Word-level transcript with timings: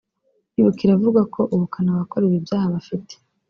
Ibuka 0.59 0.79
iravuga 0.85 1.21
ko 1.33 1.41
ubukana 1.53 1.89
abakora 1.91 2.23
ibi 2.25 2.39
byaha 2.45 2.67
bafite 2.75 3.13